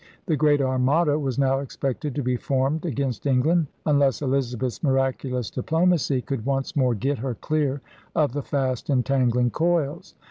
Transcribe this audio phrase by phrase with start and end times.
[0.25, 6.23] The Great Armada was now expected to be formed against England, imless Elizabeth's miraculous diplomacy
[6.23, 7.81] could once more get her clear
[8.15, 10.15] of the fast entangling coils.